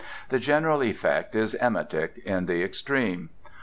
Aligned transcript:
The 0.29 0.39
general 0.39 0.81
effect 0.81 1.35
is 1.35 1.53
emetic 1.53 2.21
in 2.25 2.47
the 2.47 2.63
extreme. 2.63 3.29